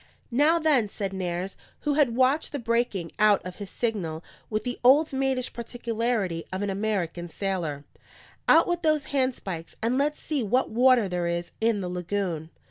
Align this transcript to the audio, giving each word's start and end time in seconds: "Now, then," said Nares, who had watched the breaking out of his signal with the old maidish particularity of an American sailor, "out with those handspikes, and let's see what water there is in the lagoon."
"Now, 0.31 0.57
then," 0.57 0.89
said 0.89 1.13
Nares, 1.13 1.55
who 1.81 1.93
had 1.93 2.15
watched 2.15 2.53
the 2.53 2.57
breaking 2.57 3.11
out 3.19 3.39
of 3.45 3.57
his 3.57 3.69
signal 3.69 4.23
with 4.49 4.63
the 4.63 4.79
old 4.83 5.13
maidish 5.13 5.53
particularity 5.53 6.43
of 6.51 6.63
an 6.63 6.71
American 6.71 7.29
sailor, 7.29 7.85
"out 8.47 8.65
with 8.65 8.81
those 8.81 9.09
handspikes, 9.13 9.75
and 9.79 9.99
let's 9.99 10.19
see 10.19 10.41
what 10.41 10.71
water 10.71 11.07
there 11.07 11.27
is 11.27 11.51
in 11.61 11.81
the 11.81 11.87
lagoon." 11.87 12.49